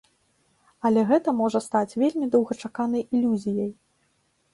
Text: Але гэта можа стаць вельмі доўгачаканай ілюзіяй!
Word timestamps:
Але 0.87 1.01
гэта 1.11 1.33
можа 1.41 1.59
стаць 1.65 1.97
вельмі 2.03 2.29
доўгачаканай 2.37 3.05
ілюзіяй! 3.19 3.69